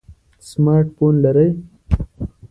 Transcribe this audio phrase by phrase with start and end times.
[0.47, 1.49] سمارټ فون لرئ؟